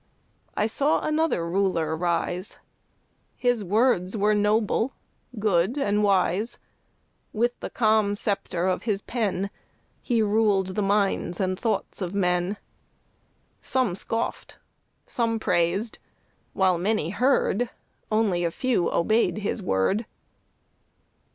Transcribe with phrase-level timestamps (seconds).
[0.57, 2.57] I saw another Ruler rise
[3.37, 4.93] His words were noble,
[5.37, 6.57] good, and wise;
[7.33, 9.51] With the calm sceptre of his pen
[10.01, 12.57] He ruled the minds and thoughts of men;
[13.61, 14.57] Some scoffed,
[15.05, 15.99] some praised
[16.53, 17.69] while many heard,
[18.11, 20.07] Only a few obeyed his word.